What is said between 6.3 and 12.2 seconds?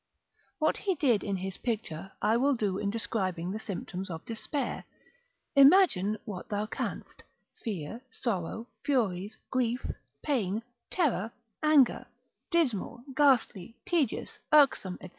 thou canst, fear, sorrow, furies, grief, pain, terror, anger,